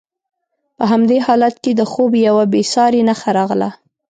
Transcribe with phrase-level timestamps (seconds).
[0.77, 3.69] په همدې حالت کې د خوب یوه بې ساري نښه راغله.